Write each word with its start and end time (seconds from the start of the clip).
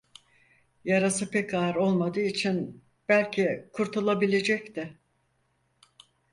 Yarası 0.85 1.31
pek 1.31 1.53
ağır 1.53 1.75
olmadığı 1.75 2.21
için 2.21 2.83
belki 3.09 3.65
kurtulabilecekti. 3.73 4.99